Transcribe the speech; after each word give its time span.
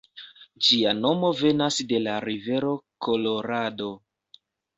Ĝia 0.67 0.93
nomo 1.01 1.29
venas 1.41 1.77
de 1.91 1.99
la 2.07 2.15
rivero 2.25 2.73
Kolorado. 3.09 3.93